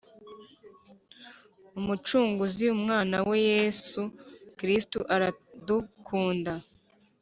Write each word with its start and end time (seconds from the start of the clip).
Umu 1.77 1.93
cunguzi 2.05 2.65
umwana 2.77 3.17
we 3.27 3.37
yesu 3.51 4.01
kristo 4.57 4.99
aradukunda 5.15 6.53